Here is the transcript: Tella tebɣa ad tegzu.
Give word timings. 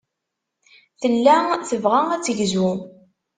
Tella 1.01 1.37
tebɣa 1.69 2.01
ad 2.15 2.21
tegzu. 2.25 2.69